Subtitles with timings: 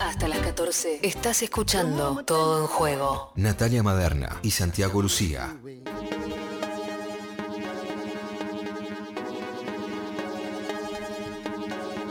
[0.00, 3.32] Hasta las 14 estás escuchando Todo en Juego.
[3.36, 5.54] Natalia Maderna y Santiago Lucía.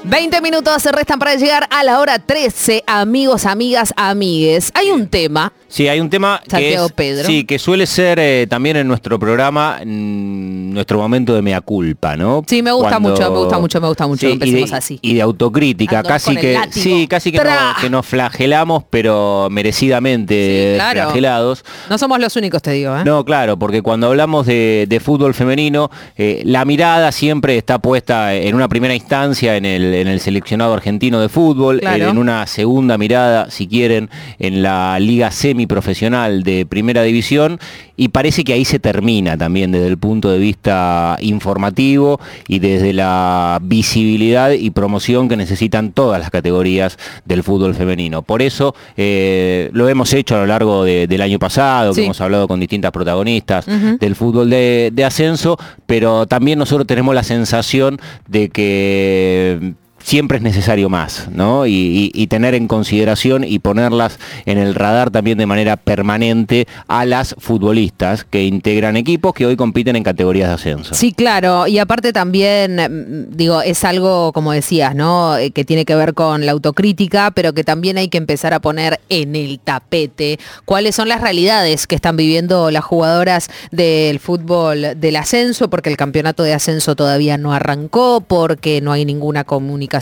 [0.06, 4.72] 20 minutos se restan para llegar a la hora 13, amigos, amigas, amigues.
[4.74, 5.54] Hay un tema.
[5.74, 7.26] Sí, hay un tema que, Santiago es- Pedro.
[7.26, 12.16] sí, que suele ser eh, también en nuestro programa mm, nuestro momento de mea culpa,
[12.16, 12.44] ¿no?
[12.48, 15.00] Sí, me gusta mucho, me gusta mucho, me gusta mucho, Sí, empecemos y de, así.
[15.02, 17.74] Y de autocrítica, casi que sí, casi que, ¡Tra!
[17.74, 21.02] no- que nos flagelamos, pero merecidamente Sí, claro.
[21.06, 21.66] flagelados.
[21.90, 23.04] No somos los únicos, te digo, ¿eh?
[23.04, 28.36] No, claro, porque cuando hablamos de, de fútbol femenino, eh, la mirada siempre está puesta
[28.36, 32.10] en una primera instancia en el, en el seleccionado argentino de fútbol, Claro.
[32.10, 34.10] en, una segunda mirada, si quieren,
[34.40, 35.32] en la liga
[35.68, 37.60] semiprofesional de primera división,
[37.96, 42.92] y parece que ahí se termina también desde el punto de vista informativo y desde
[42.94, 48.22] la visibilidad y promoción que necesitan todas las categorías del fútbol femenino.
[48.24, 52.02] Por eso eh, lo hemos hecho a lo largo de- del año pasado, Sí.
[52.02, 53.66] que hemos hablado con distintas protagonistas
[54.00, 59.74] del fútbol de, de ascenso, pero también nosotros tenemos la sensación de que
[60.04, 61.66] siempre es necesario más, ¿no?
[61.66, 67.36] Y, tener en consideración y ponerlas en el radar también de manera permanente a las
[67.38, 70.96] futbolistas que integran equipos que hoy compiten en categorías de ascenso.
[70.96, 75.38] Sí, claro, y aparte también, mm, digo, es algo, como decías, ¿no?
[75.38, 78.60] Eh, Que tiene que ver con la autocrítica, pero que también hay que empezar a
[78.60, 85.00] poner en el tapete cuáles son las realidades que están viviendo las jugadoras del fútbol
[85.00, 89.93] del ascenso, porque el campeonato de ascenso todavía no arrancó, porque no hay ninguna comunicación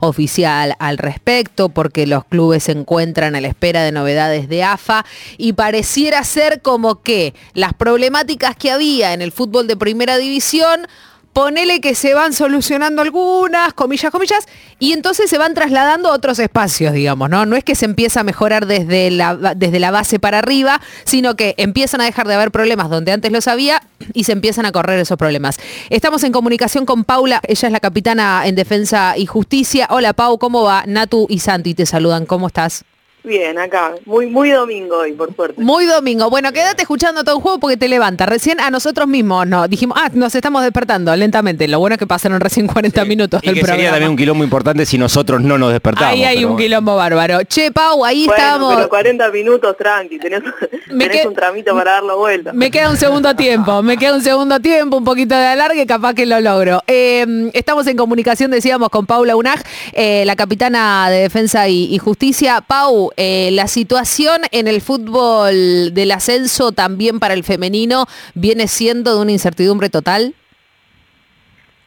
[0.00, 5.04] oficial al respecto, porque los clubes se encuentran a la espera de novedades de AFA
[5.38, 10.86] y pareciera ser como que las problemáticas que había en el fútbol de primera división
[11.34, 14.46] Ponele que se van solucionando algunas, comillas, comillas,
[14.78, 17.44] y entonces se van trasladando a otros espacios, digamos, ¿no?
[17.44, 21.34] No es que se empieza a mejorar desde la, desde la base para arriba, sino
[21.34, 23.82] que empiezan a dejar de haber problemas donde antes los había
[24.12, 25.58] y se empiezan a correr esos problemas.
[25.90, 29.88] Estamos en comunicación con Paula, ella es la capitana en Defensa y Justicia.
[29.90, 30.84] Hola Pau, ¿cómo va?
[30.86, 32.84] Natu y Santi te saludan, ¿cómo estás?
[33.24, 33.94] Bien, acá.
[34.04, 35.60] Muy muy domingo hoy, por suerte.
[35.62, 36.28] Muy domingo.
[36.28, 38.26] Bueno, quédate escuchando todo un juego porque te levanta.
[38.26, 41.66] Recién a nosotros mismos nos dijimos, ah, nos estamos despertando lentamente.
[41.66, 43.76] Lo bueno es que pasaron recién 40 minutos Y del que programa.
[43.78, 46.12] sería también un quilombo importante si nosotros no nos despertamos.
[46.12, 47.42] Ahí hay pero un quilombo bárbaro.
[47.44, 48.74] Che, Pau, ahí bueno, estamos.
[48.76, 50.42] pero 40 minutos tranqui, tenés,
[50.90, 52.52] Me tenés qued- un tramito para darlo vuelta.
[52.52, 56.12] Me queda un segundo tiempo, me queda un segundo tiempo, un poquito de alargue, capaz
[56.12, 56.82] que lo logro.
[56.86, 59.60] Eh, estamos en comunicación, decíamos, con Paula Unaj,
[59.94, 62.60] eh, la capitana de Defensa y, y Justicia.
[62.60, 69.14] Pau, eh, la situación en el fútbol del ascenso también para el femenino viene siendo
[69.14, 70.34] de una incertidumbre total.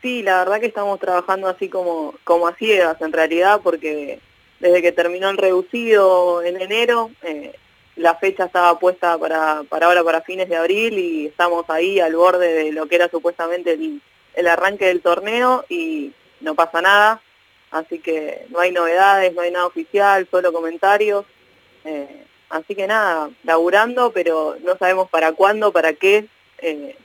[0.02, 4.20] Sí, la verdad que estamos trabajando así como, como a ciegas en realidad, porque
[4.60, 7.54] desde que terminó el reducido en enero, eh,
[7.96, 12.16] la fecha estaba puesta para, para ahora, para fines de abril, y estamos ahí al
[12.16, 14.02] borde de lo que era supuestamente el,
[14.36, 17.22] el arranque del torneo y no pasa nada.
[17.72, 21.26] Así que no hay novedades, no hay nada oficial, solo comentarios.
[21.86, 26.28] Eh, así que nada, laburando, pero no sabemos para cuándo, para qué.
[26.60, 26.96] eh,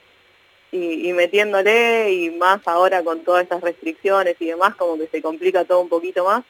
[0.73, 5.21] y, y metiéndole y más ahora con todas estas restricciones y demás, como que se
[5.21, 6.43] complica todo un poquito más.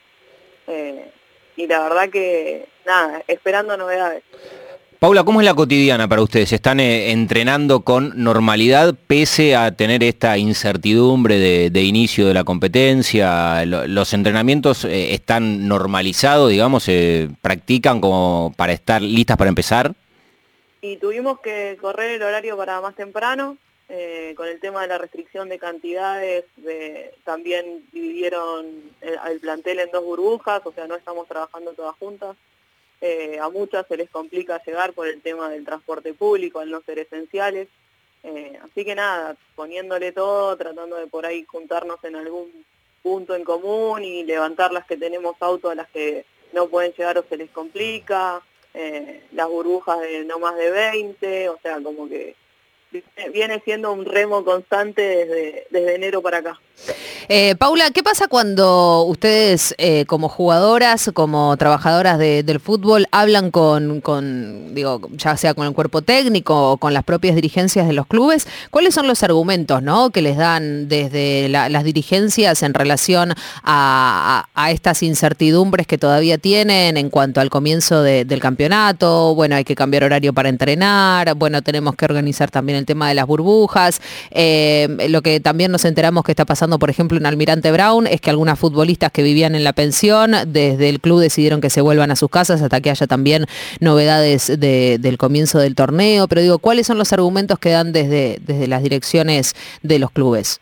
[0.68, 1.12] Eh,
[1.58, 4.24] y la verdad que, nada, esperando novedades.
[5.04, 6.54] Paula, ¿cómo es la cotidiana para ustedes?
[6.54, 13.66] ¿Están eh, entrenando con normalidad pese a tener esta incertidumbre de, inicio de la competencia?
[13.66, 19.94] Lo- ¿Los entrenamientos eh, están normalizados, digamos, se practican como para estar listas para empezar?
[20.82, 23.58] Y tuvimos que correr el horario para más temprano,
[23.90, 28.68] eh, con el tema de la restricción de cantidades, de- también dividieron
[29.02, 32.38] el, al plantel en dos burbujas, o sea, no estamos trabajando todas juntas.
[33.06, 36.82] Eh, a muchas se les complica llegar por el tema del transporte público, al no
[36.84, 37.68] ser esenciales.
[38.24, 42.66] Eh, así que nada, poniéndole todo, tratando de por ahí juntarnos en algún
[43.02, 47.18] punto en común y levantar las que tenemos auto a las que no pueden llegar
[47.18, 48.42] o se les complica,
[48.74, 52.38] eh, las burbujas de no más de 20, o sea, como que
[53.34, 56.62] viene siendo un remo constante desde, desde enero para acá.
[57.30, 63.50] Eh, Paula, ¿qué pasa cuando ustedes eh, como jugadoras, como trabajadoras de- del fútbol, hablan
[63.52, 64.02] con,
[64.76, 68.48] digo, ya sea con el cuerpo técnico o con las propias dirigencias de los clubes?
[68.72, 70.10] ¿Cuáles son los argumentos ¿no?
[70.10, 73.34] que les dan desde la- las dirigencias en relación
[73.64, 79.34] a, estas incertidumbres que todavía tienen en cuanto al comienzo de- del campeonato?
[79.36, 83.16] Bueno, hay que cambiar horario para entrenar, bueno, tenemos que organizar también el tema de
[83.16, 87.72] las burbujas, eh, lo que también nos enteramos que está pasando, por ejemplo, en Almirante
[87.72, 91.70] Brown, es que algunas futbolistas que vivían en la pensión, desde el club decidieron que
[91.70, 93.46] se vuelvan a sus casas hasta que haya también
[93.80, 96.28] novedades del comienzo del torneo.
[96.28, 100.60] Pero digo, ¿cuáles son los argumentos que dan desde, desde las direcciones de los clubes?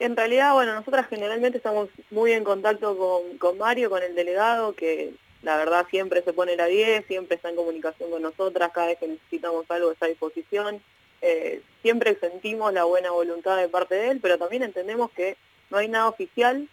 [0.00, 4.74] En realidad, bueno, nosotras generalmente estamos muy en contacto con, con Mario, con el delegado,
[4.74, 8.88] que la verdad siempre se pone la 10, siempre está en comunicación con nosotras, cada
[8.88, 10.82] vez que necesitamos algo está a disposición.
[11.26, 15.38] Eh, siempre sentimos la buena voluntad de parte de él, pero también entendemos que
[15.70, 16.68] no hay nada oficial,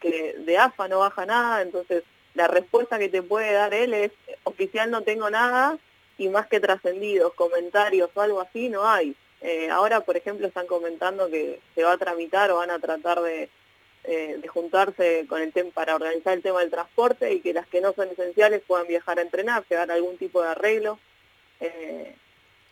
[0.00, 2.02] que de AFA no baja nada, entonces
[2.34, 4.10] la respuesta que te puede dar él es,
[4.42, 5.78] oficial no tengo nada,
[6.18, 9.14] y más que trascendidos, comentarios o algo así, no hay.
[9.40, 13.22] Eh, ahora, por ejemplo, están comentando que se va a tramitar o van a tratar
[13.22, 13.50] de,
[14.02, 17.80] eh, juntarse con el tema para organizar el tema del transporte y que las que
[17.80, 20.98] no son esenciales puedan viajar a entrenar, llegar a algún tipo de arreglo.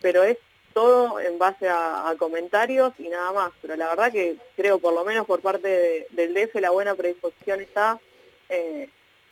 [0.00, 0.38] pero es
[0.72, 3.52] todo en base a, comentarios y nada más.
[3.60, 7.60] Pero la verdad que creo, por lo menos por parte del DF, la buena predisposición
[7.60, 8.00] está.
[8.48, 8.88] Eh,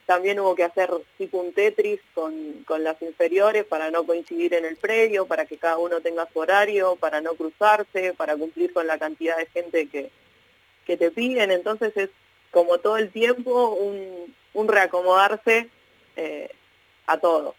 [0.07, 4.77] también hubo que hacer tipo un Tetris con, las inferiores para no coincidir en el
[4.77, 8.99] predio, para que cada uno tenga su horario, para no cruzarse, para cumplir con la
[8.99, 10.11] cantidad de gente que,
[10.87, 11.51] que te piden.
[11.51, 12.09] Entonces es
[12.51, 13.75] como todo el tiempo
[14.55, 15.69] un, reacomodarse
[16.17, 16.51] eh,
[17.07, 17.55] a todo.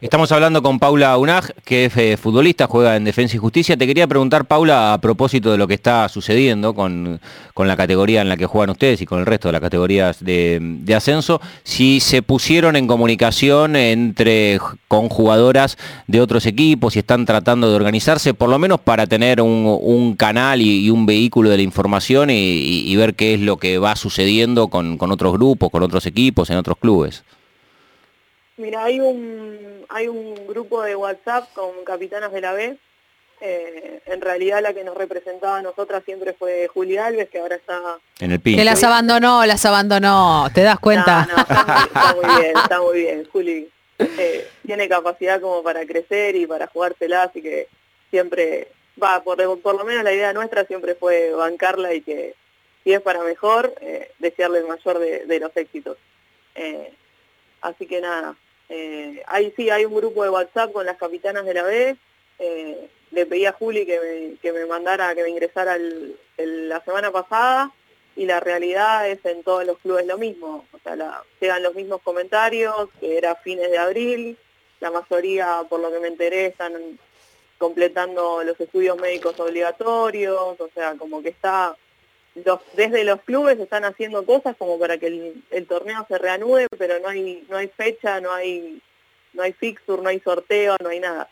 [0.00, 3.76] Estamos hablando con Paula Unag, que es eh, futbolista, juega en Defensa y Justicia.
[3.76, 7.20] Te quería preguntar, Paula, a propósito de lo que está sucediendo con,
[7.56, 10.94] la categoría en la que juegan ustedes y con el resto de las categorías de,
[10.94, 14.58] ascenso, si se pusieron en comunicación entre
[14.88, 19.40] con jugadoras de otros equipos, si están tratando de organizarse, por lo menos para tener
[19.40, 23.96] un, canal y, un vehículo de la información y, ver qué es lo que va
[23.96, 27.24] sucediendo con otros grupos, con otros equipos, en otros clubes.
[28.56, 32.76] Mira, hay un, hay un grupo de WhatsApp con capitanas de la B.
[33.40, 37.56] Eh, en realidad la que nos representaba a nosotras siempre fue Juli Alves, que ahora
[37.56, 37.98] está...
[38.20, 38.56] En el PIN.
[38.56, 41.26] Que las abandonó, las abandonó, ¿te das cuenta?
[41.26, 43.28] No, está, muy, bien, está muy bien.
[43.30, 43.68] Juli
[43.98, 47.68] eh, tiene capacidad como para crecer y para jugársela, así que
[48.10, 48.68] siempre,
[49.02, 52.36] va, por, por lo menos la idea nuestra siempre fue bancarla y que
[52.84, 55.98] si es para mejor, eh, desearle el mayor de, de los éxitos.
[57.60, 58.36] así que nada,
[58.68, 61.96] eh, ahí sí, hay un grupo de WhatsApp con las capitanas de la B.
[62.38, 65.76] Eh, le pedí a Juli que me, que me mandara, que me ingresara
[66.36, 67.72] la semana pasada
[68.16, 70.66] y la realidad es en todos los clubes lo mismo.
[70.72, 74.38] O sea, la, llegan los mismos comentarios, que era fines de abril,
[74.80, 76.98] la mayoría, por lo que me enteré, están
[77.58, 81.76] completando los estudios médicos obligatorios, o sea, como que está
[82.74, 87.08] desde los clubes están haciendo cosas como para que el, torneo se reanude, pero no
[87.08, 88.80] hay, no hay fecha, no hay,
[89.32, 91.28] no hay fixture, no hay sorteo, no hay nada.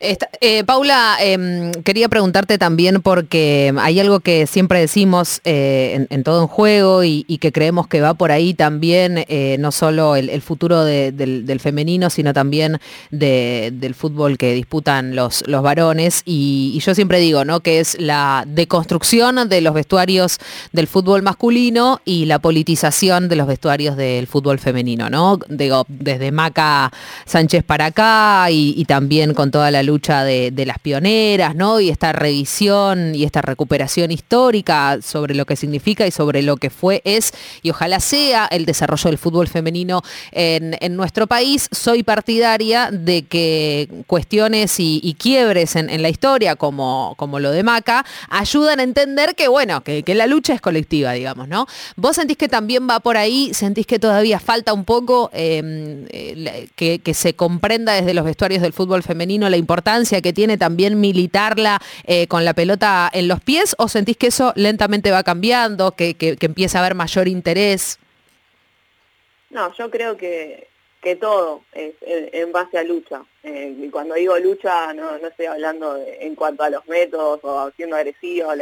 [0.00, 6.42] Eh, Paula, em, quería preguntarte también porque hay algo que siempre decimos eh, en, todo
[6.42, 10.84] en juego y, que creemos que va por ahí también, eh, no solo el, futuro
[10.84, 12.78] del, femenino, sino también
[13.10, 16.22] del fútbol que disputan los, los varones.
[16.24, 17.60] Y, yo siempre digo, ¿no?
[17.60, 20.38] Que es la deconstrucción de los vestuarios
[20.72, 25.40] del fútbol masculino y la politización de los vestuarios del fútbol femenino, ¿no?
[25.48, 26.92] Digo, desde Maca
[27.24, 31.80] Sánchez para acá y también con toda la lucha de, las pioneras, ¿no?
[31.80, 36.68] Y esta revisión y esta recuperación histórica sobre lo que significa y sobre lo que
[36.68, 37.32] fue, es
[37.62, 41.68] y ojalá sea el desarrollo del fútbol femenino en, nuestro país.
[41.70, 48.04] Soy partidaria de que cuestiones y, quiebres en, la historia, como, como lo de Maca,
[48.28, 51.66] ayudan a entender que, bueno, que, la lucha es colectiva, digamos, ¿no?
[51.96, 53.54] ¿Vos sentís que también va por ahí?
[53.54, 58.60] ¿Sentís que todavía falta un poco em, eh, que, que se comprenda desde los vestuarios
[58.60, 63.28] del fútbol femenino la importancia importancia que tiene también militarla eh, con la pelota en
[63.28, 68.00] los pies o sentís que eso lentamente va cambiando, que, empieza a haber mayor interés?
[69.50, 70.66] No, yo creo que,
[71.00, 73.22] que todo es en, base a lucha.
[73.44, 77.70] Eh, y cuando digo lucha no, no estoy hablando en cuanto a los métodos o
[77.76, 78.52] siendo agresivo,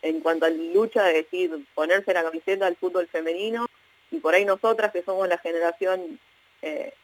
[0.00, 3.66] en cuanto a lucha de decir ponerse la camiseta del fútbol femenino
[4.10, 6.18] y por ahí nosotras que somos la generación
[6.62, 6.94] eh,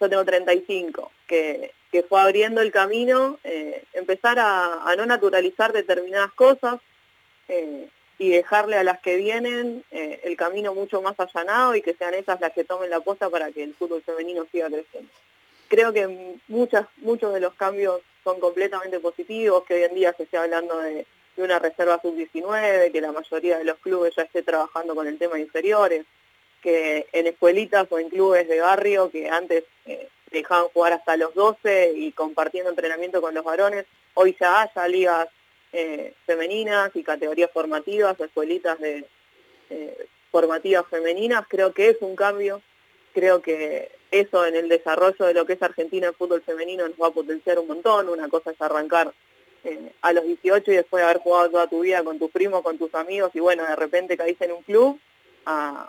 [0.00, 6.30] yo tengo 35, que, que fue abriendo el camino, eh, empezar a, no naturalizar determinadas
[6.34, 6.78] cosas
[7.48, 7.88] eh,
[8.18, 12.12] y dejarle a las que vienen eh, el camino mucho más allanado y que sean
[12.12, 15.10] esas las que tomen la posta para que el fútbol femenino siga creciendo.
[15.68, 20.24] Creo que muchas, muchos de los cambios son completamente positivos, que hoy en día se
[20.24, 21.06] esté hablando de,
[21.38, 25.36] una reserva sub-19, que la mayoría de los clubes ya esté trabajando con el tema
[25.36, 26.04] de inferiores,
[26.60, 29.64] que en escuelitas o en clubes de barrio que antes
[30.30, 35.28] dejaban jugar hasta los 12 y compartiendo entrenamiento con los varones, hoy ya haya ligas
[35.72, 39.04] eh, femeninas y categorías formativas, escuelitas de
[39.70, 42.62] eh, formativas femeninas, creo que es un cambio,
[43.12, 46.96] creo que eso en el desarrollo de lo que es Argentina en fútbol femenino nos
[46.96, 49.12] va a potenciar un montón, una cosa es arrancar
[49.64, 52.62] eh, a los 18 y después de haber jugado toda tu vida con tus primos,
[52.62, 55.00] con tus amigos y bueno, de repente caíste en un club,
[55.44, 55.88] a,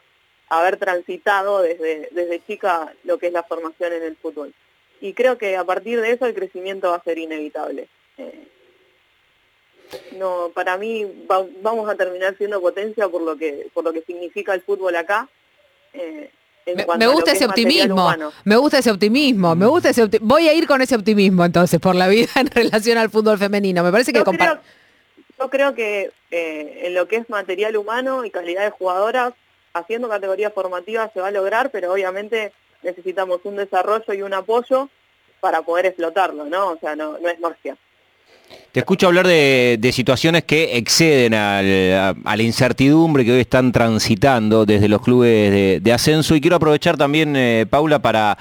[0.50, 4.54] haber transitado desde, desde chica lo que es la formación en el fútbol.
[5.02, 7.88] Y creo que a partir de eso el crecimiento va a ser inevitable
[10.18, 11.06] no para mí
[11.62, 15.30] vamos a terminar siendo potencia por lo que por lo que significa el fútbol acá
[15.94, 16.32] eh,
[16.76, 18.14] me, gusta ese optimismo,
[18.44, 21.96] me gusta ese optimismo, me gusta ese voy a ir con ese optimismo entonces por
[21.96, 23.86] la vida en relación al fútbol femenino.
[23.86, 24.60] Me parece que yo creo,
[25.40, 29.34] yo creo que eh, en lo que es material humano y calidad de jugadoras,
[29.78, 32.52] haciendo categorías formativas se va a lograr, pero obviamente
[32.84, 34.90] necesitamos un desarrollo y un apoyo
[35.40, 36.72] para poder explotarlo, ¿no?
[36.72, 37.76] O sea, no, es magia.
[38.72, 44.88] Te escucho hablar de, situaciones que exceden a, la incertidumbre que hoy están transitando desde
[44.88, 48.38] los clubes de, ascenso y quiero aprovechar también, eh, Paula, para,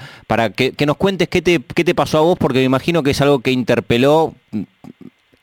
[0.55, 3.21] que, nos cuentes qué te, qué te pasó a vos, porque me imagino que es
[3.21, 4.33] algo que interpeló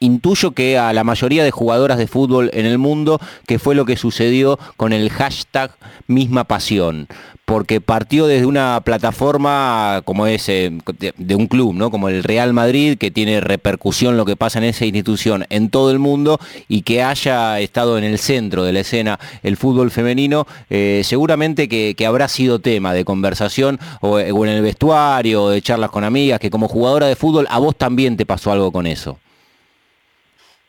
[0.04, 3.84] intuyo que a la mayoría de jugadoras de fútbol en el mundo, que fue lo
[3.84, 5.72] que sucedió con el hashtag
[6.06, 7.08] misma pasión
[7.44, 10.72] porque partió desde una plataforma como es eh,
[11.16, 11.90] de, un club, ¿no?
[11.90, 15.90] Como el Real Madrid, que tiene repercusión lo que pasa en esa institución en todo
[15.90, 20.46] el mundo y que haya estado en el centro de la escena el fútbol femenino,
[20.70, 25.90] eh, seguramente que, habrá sido tema de conversación o, en el vestuario, o de charlas
[25.90, 29.18] con amigas, que como jugadora de fútbol a vos también te pasó algo con eso.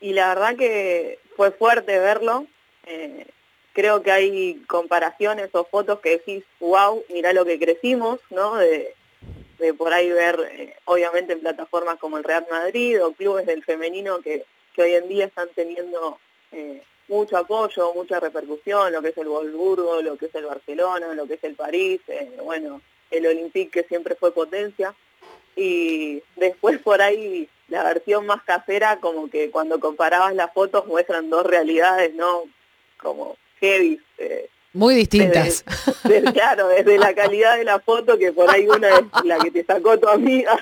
[0.00, 2.46] Y la verdad que fue fuerte verlo.
[2.86, 3.26] Eh,
[3.76, 8.56] creo que hay comparaciones o fotos que decís, wow, mira lo que crecimos, ¿no?
[8.56, 8.94] De,
[9.76, 14.20] por ahí ver, eh, obviamente en plataformas como el Real Madrid o clubes del femenino
[14.20, 14.46] que,
[14.78, 16.18] hoy en día están teniendo
[16.52, 21.14] eh, mucho apoyo, mucha repercusión, lo que es el Wolfsburgo, lo que es el Barcelona,
[21.14, 24.94] lo que es el París, eh, bueno, el Olympique que siempre fue potencia.
[25.54, 31.30] Y después por ahí la versión más casera, como que cuando comparabas las fotos muestran
[31.30, 32.44] dos realidades, ¿no?
[32.98, 34.00] Como heavy.
[34.18, 35.64] Eh, muy distintas.
[36.32, 39.64] claro, desde la calidad de la foto, que por ahí una es la que te
[39.64, 40.56] sacó tu amiga,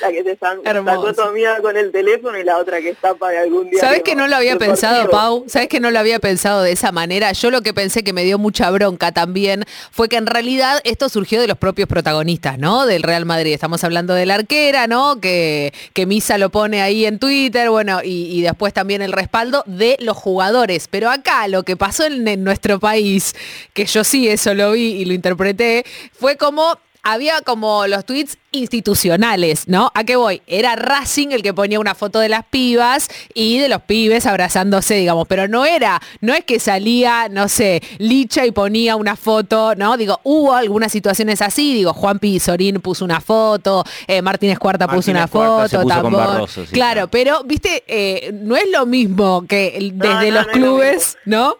[0.00, 3.42] la que te sacó tu amiga con el teléfono y la otra que está para
[3.42, 3.80] algún día.
[3.80, 5.44] ¿Sabes que no lo había pensado, Pau?
[5.46, 7.32] ¿Sabes que no lo había pensado de esa manera?
[7.32, 11.08] Yo lo que pensé que me dio mucha bronca también fue que en realidad esto
[11.08, 12.86] surgió de los propios protagonistas, ¿no?
[12.86, 13.52] Del Real Madrid.
[13.52, 15.20] Estamos hablando de la arquera, ¿no?
[15.20, 19.96] Que, que Misa lo pone ahí en Twitter, bueno, y, después también el respaldo de
[20.00, 20.88] los jugadores.
[20.88, 23.34] Pero acá lo que pasó en nuestro país
[23.72, 28.36] que yo sí eso lo vi y lo interpreté, fue como había como los tweets
[28.52, 29.90] institucionales, ¿no?
[29.94, 30.42] ¿A qué voy?
[30.46, 34.94] Era Racing el que ponía una foto de las pibas y de los pibes abrazándose,
[34.96, 39.74] digamos, pero no era, no es que salía, no sé, Licha y ponía una foto,
[39.76, 39.96] ¿no?
[39.96, 45.10] Digo, hubo algunas situaciones así, digo, Juan Pizorín puso una foto, eh, Martínez Cuarta puso
[45.10, 46.46] una foto, tampoco.
[46.72, 51.56] claro, pero, viste, eh, no es lo mismo que desde los clubes, ¿no?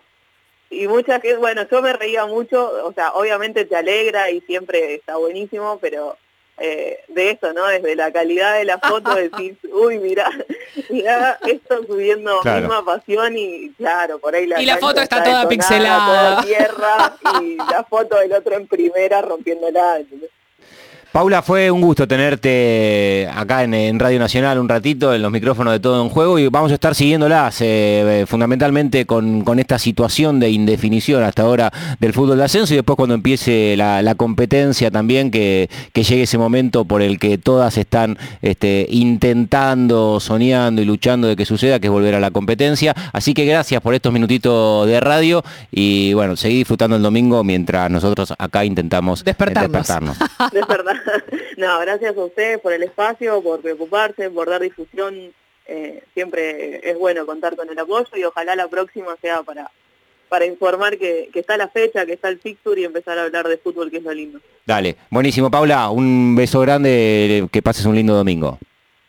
[0.70, 4.94] Y muchas que, bueno, yo me reía mucho, o sea, obviamente te alegra y siempre
[4.94, 6.16] está buenísimo, pero
[6.58, 7.66] eh, de eso, ¿no?
[7.66, 10.30] Desde la calidad de la foto decís, uy, mira,
[10.88, 15.48] mira esto subiendo misma pasión y claro, por ahí la Y la foto está, toda
[15.48, 16.42] pixelada.
[16.42, 20.30] Toda tierra y la foto del otro en primera rompiéndola, ¿entendés?
[21.12, 25.80] Paula, fue un gusto tenerte acá en, Radio Nacional un ratito, en los micrófonos de
[25.80, 31.24] todo en juego y vamos a estar siguiéndolas eh, fundamentalmente con, esta situación de indefinición
[31.24, 36.22] hasta ahora del fútbol de ascenso y después cuando empiece la, competencia también, que, llegue
[36.22, 41.80] ese momento por el que todas están este, intentando, soñando y luchando de que suceda,
[41.80, 42.94] que es volver a la competencia.
[43.12, 47.90] Así que gracias por estos minutitos de radio y bueno, seguir disfrutando el domingo mientras
[47.90, 49.72] nosotros acá intentamos despertarnos.
[50.52, 50.99] despertarnos.
[51.56, 55.32] no, gracias a ustedes por el espacio, por preocuparse, por dar difusión.
[55.66, 59.70] Eh, siempre es bueno contar con el apoyo y ojalá la próxima sea para,
[60.28, 63.46] para informar que, que, está la fecha, que está el fixture y empezar a hablar
[63.46, 64.40] de fútbol, que es lo lindo.
[64.66, 68.58] Dale, buenísimo, Paula, un beso grande, que pases un lindo domingo.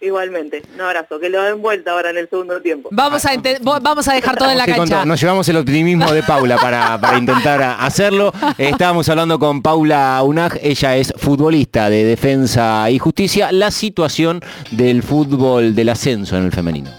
[0.01, 2.89] Igualmente, un abrazo, que lo den vuelta ahora en el segundo tiempo.
[2.91, 3.31] Vamos a,
[3.61, 5.05] vamos a dejar todo en la cancha.
[5.05, 8.33] Nos llevamos el optimismo de Paula para, para intentar hacerlo.
[8.57, 14.41] estábamos hablando con Paula Unag, ella es futbolista de defensa y justicia, la situación
[14.71, 16.89] del fútbol del ascenso en el femenino.